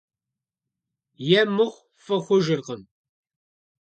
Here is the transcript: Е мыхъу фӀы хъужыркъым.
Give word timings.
Е 1.39 1.41
мыхъу 1.55 1.85
фӀы 2.03 2.17
хъужыркъым. 2.25 2.81